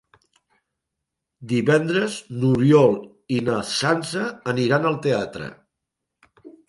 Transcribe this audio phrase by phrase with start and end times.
[1.51, 2.97] Divendres n'Oriol
[3.37, 5.51] i na Sança aniran al teatre.